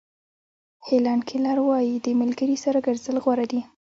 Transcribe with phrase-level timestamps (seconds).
[0.87, 3.61] هیلن کیلر وایي د ملګري سره ګرځېدل غوره دي.